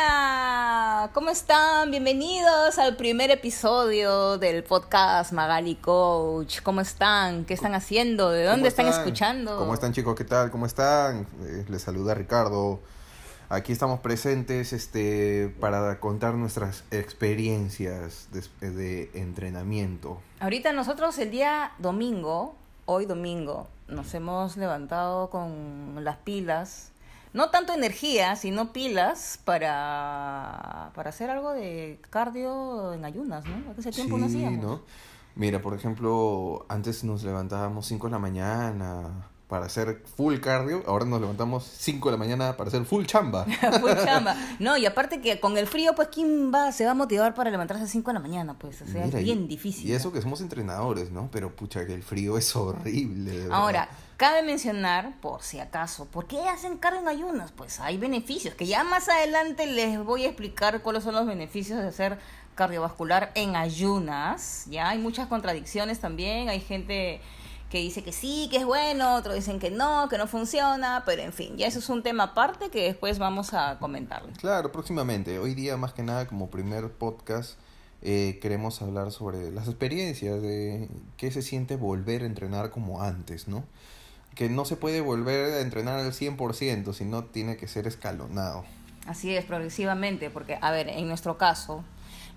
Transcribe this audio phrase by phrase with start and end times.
[0.00, 1.90] Hola, ¿cómo están?
[1.90, 6.62] Bienvenidos al primer episodio del podcast Magali Coach.
[6.62, 7.44] ¿Cómo están?
[7.44, 8.30] ¿Qué están haciendo?
[8.30, 8.86] ¿De dónde están?
[8.86, 9.58] escuchando?
[9.58, 10.14] ¿Cómo están chicos?
[10.14, 10.50] ¿Qué tal?
[10.50, 11.26] ¿Cómo están?
[11.42, 12.80] Eh, les saluda Ricardo.
[13.50, 20.22] Aquí estamos presentes este, para contar nuestras experiencias de, de entrenamiento.
[20.38, 22.54] Ahorita nosotros el día domingo,
[22.86, 26.90] hoy domingo, nos hemos levantado con las pilas
[27.32, 33.72] no tanto energía, sino pilas para, para hacer algo de cardio en ayunas, ¿no?
[33.78, 34.62] Hace tiempo no hacíamos.
[34.62, 34.82] ¿no?
[35.36, 41.04] Mira, por ejemplo, antes nos levantábamos 5 de la mañana para hacer full cardio, ahora
[41.04, 43.44] nos levantamos 5 de la mañana para hacer full chamba.
[43.80, 44.36] full chamba.
[44.60, 47.50] No, y aparte que con el frío, pues, ¿quién va, se va a motivar para
[47.50, 48.56] levantarse a 5 de la mañana?
[48.58, 49.88] Pues, o sea, es bien difícil.
[49.88, 51.28] Y eso que somos entrenadores, ¿no?
[51.32, 53.48] Pero, pucha, que el frío es horrible.
[53.50, 53.88] Ahora,
[54.20, 57.52] Cabe mencionar, por si acaso, ¿por qué hacen cardio en ayunas?
[57.52, 61.80] Pues hay beneficios, que ya más adelante les voy a explicar cuáles son los beneficios
[61.80, 62.18] de hacer
[62.54, 64.66] cardiovascular en ayunas.
[64.68, 67.22] Ya hay muchas contradicciones también, hay gente
[67.70, 71.22] que dice que sí, que es bueno, otros dicen que no, que no funciona, pero
[71.22, 74.22] en fin, ya eso es un tema aparte que después vamos a comentar.
[74.36, 75.38] Claro, próximamente.
[75.38, 77.58] Hoy día más que nada como primer podcast
[78.02, 83.48] eh, queremos hablar sobre las experiencias de qué se siente volver a entrenar como antes,
[83.48, 83.64] ¿no?
[84.34, 88.64] Que no se puede volver a entrenar al 100%, sino tiene que ser escalonado.
[89.06, 91.84] Así es, progresivamente, porque, a ver, en nuestro caso,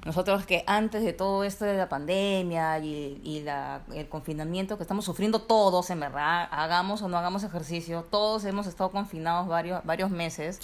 [0.06, 4.84] nosotros que antes de todo esto de la pandemia y, y la, el confinamiento que
[4.84, 9.84] estamos sufriendo todos, en verdad, hagamos o no hagamos ejercicio, todos hemos estado confinados varios,
[9.86, 10.59] varios meses.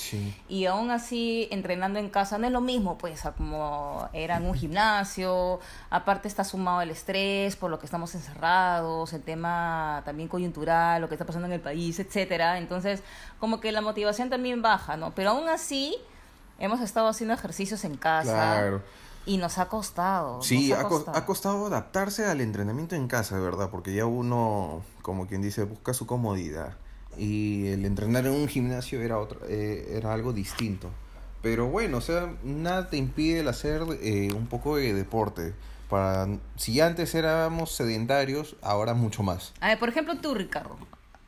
[0.50, 4.56] Y aún así entrenando en casa no es lo mismo, pues, como era en un
[4.56, 11.02] gimnasio, aparte está sumado el estrés por lo que estamos encerrados, el tema también coyuntural,
[11.02, 13.04] lo que está pasando en el país, etcétera, entonces
[13.40, 15.12] como que la motivación también baja, ¿no?
[15.16, 15.95] Pero aún así
[16.60, 18.34] hemos estado haciendo ejercicios en casa.
[18.34, 18.82] Claro
[19.25, 20.42] y nos ha costado.
[20.42, 20.84] Sí, ha,
[21.25, 21.66] costado.
[21.67, 26.05] adaptarse al entrenamiento en casa, de verdad, porque ya uno, como quien dice, busca su
[26.05, 26.77] comodidad.
[27.17, 30.89] Y el entrenar en un gimnasio era, otro, eh, era algo distinto.
[31.42, 35.54] Pero bueno, o sea, nada te impide el hacer eh, un poco de deporte.
[35.89, 39.54] Para, si antes éramos sedentarios, ahora mucho más.
[39.60, 40.77] A ver, por ejemplo, tú, Ricardo,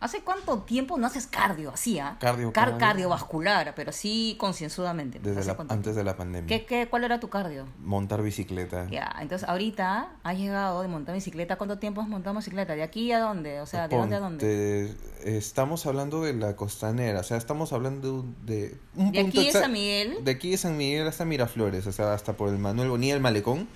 [0.02, 2.18] ¿Hace cuánto tiempo no haces cardio así, ah?
[2.20, 5.20] Cardio, cardiovascular, pero sí concienzudamente.
[5.20, 6.48] Desde antes de la pandemia.
[6.48, 7.68] ¿Qué, qué, cuál era tu cardio?
[7.78, 8.90] Montar bicicleta.
[8.90, 11.56] Ya, entonces ahorita has llegado de montar bicicleta.
[11.56, 12.74] ¿Cuánto tiempo has montado bicicleta?
[12.74, 13.62] ¿De aquí a dónde?
[13.62, 14.96] O sea, ¿de dónde a dónde?
[15.24, 19.72] Estamos hablando de la costanera, o sea, estamos hablando de un ¿De aquí de San
[19.72, 20.24] Miguel?
[20.24, 23.22] De aquí de San Miguel hasta Miraflores, o sea, hasta por el Manuel Bonilla, el
[23.22, 23.68] Malecón.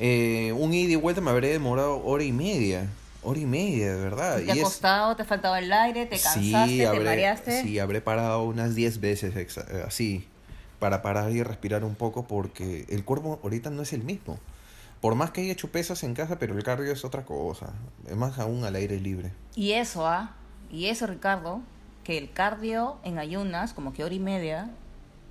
[0.00, 2.90] Eh, un ida y vuelta me habría demorado hora y media.
[3.24, 4.40] Hora y media, de verdad.
[4.42, 5.16] ¿Te ha costado?
[5.16, 6.06] ¿Te faltaba el aire?
[6.06, 6.86] ¿Te cansaste?
[6.86, 7.62] ¿Te mareaste?
[7.62, 10.28] Sí, habré parado unas 10 veces eh, así,
[10.78, 14.38] para parar y respirar un poco, porque el cuerpo ahorita no es el mismo.
[15.00, 17.72] Por más que haya hecho pesas en casa, pero el cardio es otra cosa.
[18.08, 19.32] Es más aún al aire libre.
[19.54, 20.34] Y eso, ¿ah?
[20.70, 21.60] Y eso, Ricardo,
[22.04, 24.70] que el cardio en ayunas, como que hora y media,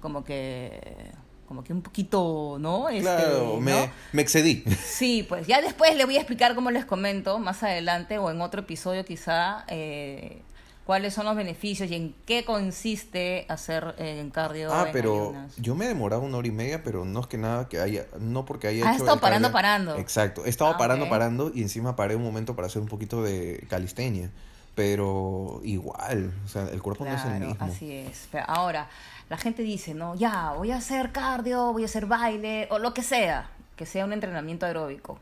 [0.02, 1.12] como que
[1.54, 2.90] como que un poquito, ¿no?
[2.90, 4.64] Este, claro, me, me, excedí.
[4.84, 8.42] Sí, pues ya después le voy a explicar, como les comento, más adelante o en
[8.42, 10.42] otro episodio quizá, eh,
[10.84, 14.74] cuáles son los beneficios y en qué consiste hacer eh, en cardio.
[14.74, 17.70] Ah, pero yo me he demorado una hora y media, pero no es que nada
[17.70, 19.04] que haya, no porque haya hecho.
[19.04, 19.96] estado parando, parando.
[19.98, 23.22] Exacto, he estado ah, parando, parando y encima paré un momento para hacer un poquito
[23.22, 24.32] de calistenia.
[24.76, 27.64] Pero igual, o sea, el cuerpo no es el mismo.
[27.64, 28.28] Así es.
[28.32, 28.90] Pero ahora,
[29.30, 32.94] la gente dice, no, ya, voy a hacer cardio, voy a hacer baile, o lo
[32.94, 35.20] que sea, que sea un entrenamiento aeróbico.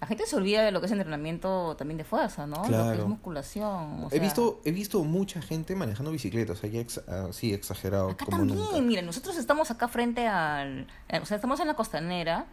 [0.00, 2.62] La gente se olvida de lo que es entrenamiento también de fuerza, ¿no?
[2.68, 4.08] Lo que es musculación.
[4.12, 8.10] he, visto, he visto mucha gente manejando bicicletas, o así exagerado.
[8.10, 10.86] Acá también, miren, nosotros estamos acá frente al...
[11.20, 12.46] O sea, estamos en la costanera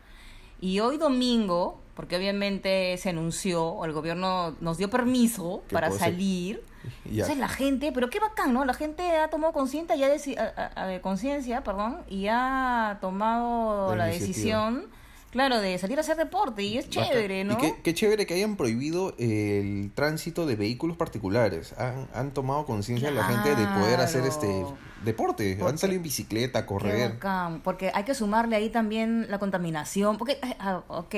[0.62, 6.64] y hoy domingo, porque obviamente se anunció, el gobierno nos dio permiso para salir
[7.06, 8.66] entonces la gente, pero qué bacán, ¿no?
[8.66, 14.88] La gente ha tomado conciencia ya conciencia, perdón, y ha tomado la, decisión,
[15.36, 17.58] claro, de salir a hacer deporte y es chévere, ¿no?
[17.62, 21.74] Y qué, chévere que hayan prohibido el tránsito de vehículos particulares.
[21.78, 24.66] Han, han tomado conciencia la gente de poder hacer este
[25.04, 27.20] deporte, han salido en bicicleta, a correr.
[27.66, 31.16] Porque hay que sumarle ahí también la contaminación, porque, eh, ah, ok,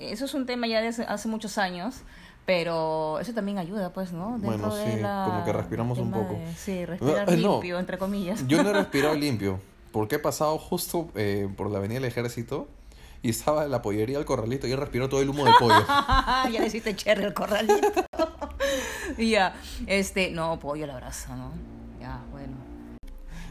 [0.00, 2.02] eso es un tema ya de hace muchos años
[2.46, 4.36] pero eso también ayuda, pues, ¿no?
[4.38, 6.38] bueno, sí, como que respiramos un poco.
[6.56, 8.46] sí, respirar eh, limpio, entre comillas.
[8.46, 9.60] Yo no he respirado limpio,
[9.92, 12.68] porque he pasado justo eh, por la avenida del ejército
[13.24, 15.82] y estaba en la pollería del corralito y he respirado todo el humo del pollo.
[15.88, 18.04] ya le hiciste cherry al corralito.
[19.18, 19.54] ya,
[19.86, 21.50] este, no, pollo la brasa, ¿no?
[21.98, 22.52] Ya, bueno.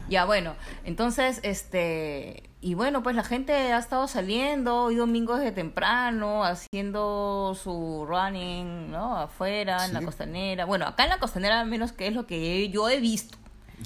[0.08, 0.54] Ya, bueno,
[0.84, 7.58] entonces, este, y bueno, pues la gente ha estado saliendo hoy domingo desde temprano, haciendo
[7.60, 9.16] su running, ¿no?
[9.16, 10.66] Afuera, en la costanera.
[10.66, 13.38] Bueno, acá en la costanera, al menos que es lo que yo he visto.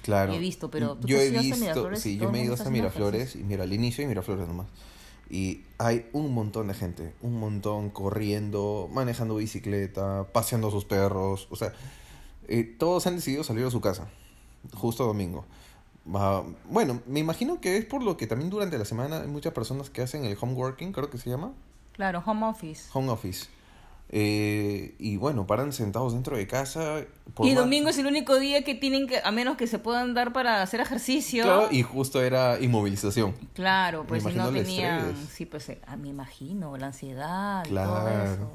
[0.02, 0.34] Claro.
[0.34, 2.68] He visto, pero tú yo te he visto, Miraflores sí, yo me he ido hasta
[2.68, 4.66] Miraflores y mira, al inicio y Miraflores nomás.
[5.30, 11.48] Y hay un montón de gente, un montón corriendo, manejando bicicleta, paseando a sus perros,
[11.50, 11.72] o sea,
[12.48, 14.08] eh, todos han decidido salir a su casa,
[14.74, 15.44] justo domingo.
[16.70, 19.90] Bueno, me imagino que es por lo que también durante la semana hay muchas personas
[19.90, 21.52] que hacen el home working, creo que se llama,
[21.92, 22.88] Claro, home office.
[22.94, 23.48] home office.
[24.10, 27.04] Eh, y bueno, paran sentados dentro de casa.
[27.34, 29.78] por Y más- domingo es el único día que tienen que, a menos que se
[29.78, 31.44] puedan dar para hacer ejercicio.
[31.44, 33.34] Claro, y justo era inmovilización.
[33.54, 37.70] Claro, pues si no tenían, sí, pues eh, ah, me imagino, la ansiedad y todo
[38.02, 38.32] Claro.
[38.32, 38.50] eso.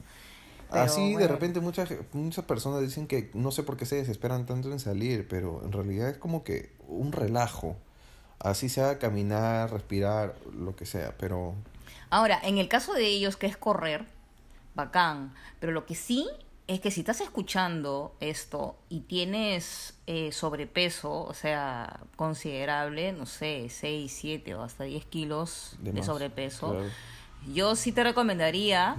[0.72, 4.48] Pero, Así de repente muchas, muchas personas dicen que no sé por qué se desesperan
[4.48, 7.76] tanto en salir, pero en realidad es como que un relajo.
[8.40, 11.54] Así sea caminar, respirar, lo que sea, pero
[12.10, 14.06] Ahora, en el caso de ellos, que es correr,
[14.76, 15.34] bacán.
[15.60, 16.28] Pero lo que sí
[16.68, 23.68] es que si estás escuchando esto y tienes eh, sobrepeso, o sea, considerable, no sé,
[23.70, 26.86] 6, 7 o hasta 10 kilos de, más, sobrepeso, claro.
[27.54, 28.96] yo sí te recomendaría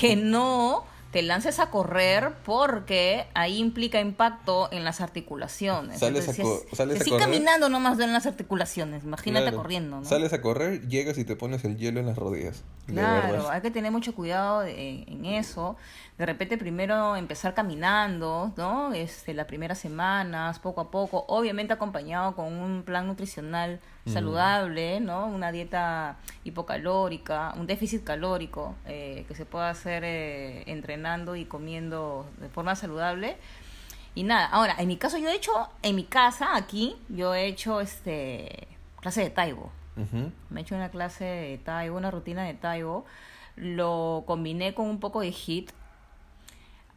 [0.00, 6.00] que no te lances a correr porque ahí implica impacto en las articulaciones.
[6.00, 7.26] Sales Entonces, a si es- sales si a correr.
[7.26, 9.58] caminando nomás duelen las articulaciones, imagínate Claro.
[9.58, 10.04] corriendo, ¿no?
[10.06, 12.64] Sales a correr, llegas y te pones el hielo en las rodillas.
[12.86, 15.76] Claro, hay que tener mucho cuidado de- en eso.
[16.18, 18.92] De repente primero empezar caminando, ¿no?
[18.94, 25.26] Este, las primeras semanas, poco a poco, obviamente acompañado con un plan nutricional saludable, ¿no?
[25.26, 32.26] Una dieta hipocalórica, un déficit calórico eh, que se pueda hacer eh, entrenando y comiendo
[32.38, 33.36] de forma saludable.
[34.14, 37.46] Y nada, ahora, en mi caso yo he hecho, en mi casa, aquí, yo he
[37.46, 38.68] hecho este
[39.00, 39.72] clase de taibo.
[40.50, 43.04] Me he hecho una clase de Taibo, una rutina de Taibo.
[43.56, 45.70] Lo combiné con un poco de HIT.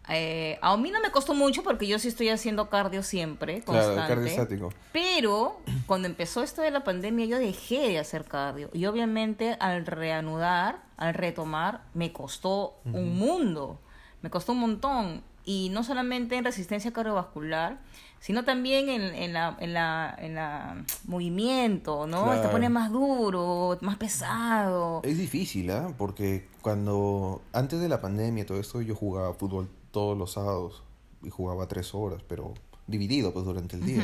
[0.09, 3.85] Eh, a mí no me costó mucho porque yo sí estoy haciendo cardio siempre, Claro,
[3.87, 4.13] constante.
[4.13, 4.69] cardio estático.
[4.93, 8.69] Pero cuando empezó esto de la pandemia yo dejé de hacer cardio.
[8.73, 13.79] Y obviamente al reanudar, al retomar, me costó un mundo.
[14.21, 15.23] Me costó un montón.
[15.47, 17.77] Y no solamente en resistencia cardiovascular,
[18.19, 22.23] sino también en, en la, en la, en la movimiento, ¿no?
[22.31, 22.51] Te Claro.
[22.51, 25.01] pone más duro, más pesado.
[25.03, 25.93] Es difícil, ¿ah?
[25.97, 30.83] Porque cuando antes de la pandemia todo esto yo jugaba fútbol todos los sábados
[31.23, 32.53] y jugaba tres horas, pero
[32.85, 34.03] dividido pues durante el día.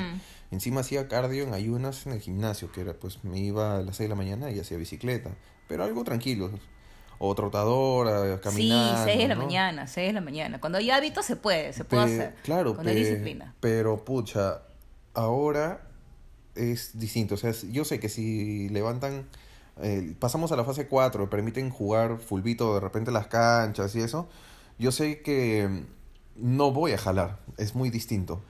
[0.51, 3.97] Encima hacía cardio en ayunas en el gimnasio, que era pues me iba a las
[3.97, 5.31] 6 de la mañana y hacía bicicleta,
[5.67, 6.49] pero algo tranquilo.
[7.19, 8.97] O trotadora, caminando.
[8.99, 9.41] sí, 6 de la ¿no?
[9.43, 10.59] mañana, 6 de la mañana.
[10.61, 12.35] Cuando hay hábito se puede, se puede Pe- hacer.
[12.43, 13.53] Claro, hay pe- disciplina.
[13.59, 14.63] Pero pucha,
[15.13, 15.87] ahora
[16.55, 17.35] es distinto.
[17.35, 19.27] O sea, yo sé que si levantan,
[19.83, 24.27] eh, pasamos a la fase 4, permiten jugar fulbito de repente las canchas y eso,
[24.81, 25.85] yo sé que mm,
[26.55, 28.41] no voy a jalar, es muy distinto.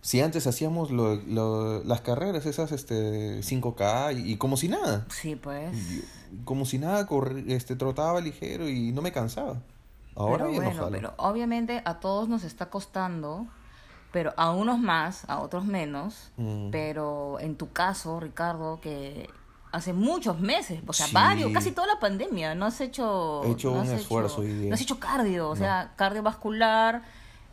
[0.00, 5.06] Si antes hacíamos lo- lo- las carreras, esas este, 5K y, y como si nada,
[5.10, 5.74] Sí, pues.
[5.76, 6.04] y-
[6.44, 9.62] como si nada, corri- este, trotaba ligero y no me cansaba.
[10.16, 10.90] Ahora pero no bueno, jalo.
[10.90, 13.46] pero obviamente a todos nos está costando,
[14.12, 16.30] pero a unos más, a otros menos.
[16.36, 16.70] Mm.
[16.70, 19.28] Pero en tu caso, Ricardo, que
[19.74, 21.14] hace muchos meses, o sea, Sí.
[21.14, 23.42] varios, casi toda la pandemia, no has hecho...
[23.44, 24.68] He hecho no un esfuerzo día.
[24.68, 27.02] No has hecho cardio, o sea, cardiovascular.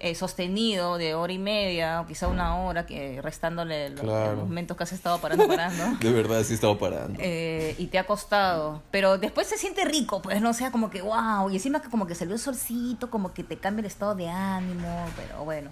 [0.04, 4.32] eh, sostenido de hora y media o quizá una hora que restándole los, Claro.
[4.36, 7.20] los momentos que has estado parando parando De verdad, sí estaba parando.
[7.22, 8.82] eh, y te ha costado.
[8.90, 11.51] Pero después se siente rico, pues, no o sea, como que wow.
[11.51, 14.28] Y encima que como que salió el solcito, como que te cambia el estado de
[14.28, 15.06] ánimo.
[15.16, 15.70] Pero bueno.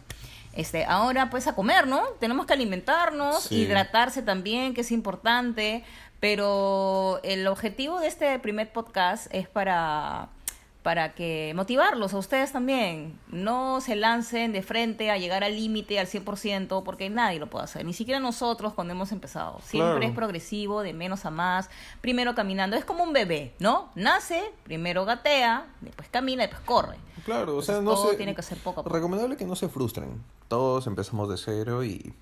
[0.53, 2.01] Este, ahora pues a comer, ¿no?
[2.19, 3.55] Tenemos que alimentarnos, Sí.
[3.61, 5.83] hidratarse también, que es importante.
[6.19, 10.27] Pero el objetivo de este primer podcast es para
[10.83, 13.19] para que motivarlos a ustedes también.
[13.27, 17.65] No se lancen de frente a llegar al límite al 100% porque nadie lo puede
[17.65, 19.59] hacer, ni siquiera nosotros cuando hemos empezado.
[19.63, 20.05] Siempre Claro.
[20.05, 21.69] es progresivo, de menos a más,
[22.01, 22.77] primero caminando.
[22.77, 23.89] Es como un bebé, ¿no?
[23.95, 26.97] Nace, primero gatea, después camina, después corre.
[27.25, 28.15] Claro, o sea, no todo se...
[28.17, 28.95] tiene que ser poco a poco.
[28.95, 30.23] Recomendable que no se frustren.
[30.47, 32.13] Todos empezamos de cero y...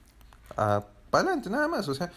[0.55, 1.87] para adelante, nada más.
[1.87, 2.11] O sea,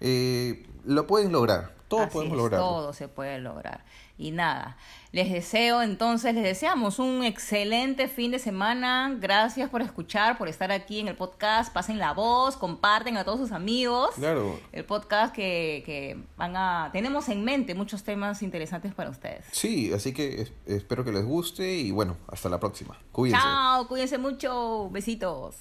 [0.00, 1.74] eh, lo pueden lograr.
[1.88, 2.66] Todos Así podemos es, lograrlo.
[2.66, 3.84] Todo se puede lograr.
[4.18, 4.76] Y nada,
[5.12, 9.14] les deseo entonces, les deseamos un excelente fin de semana.
[9.20, 11.72] Gracias por escuchar, por estar aquí en el podcast.
[11.72, 14.10] Pasen la voz, comparten a todos sus amigos.
[14.16, 14.58] Claro.
[14.72, 16.88] El podcast que, que van a...
[16.92, 19.44] Tenemos en mente muchos temas interesantes para ustedes.
[19.52, 22.98] Sí, así que es- espero que les guste y bueno, hasta la próxima.
[23.12, 23.44] Cuídense.
[23.44, 24.88] Chao, cuídense mucho.
[24.90, 25.54] Besitos.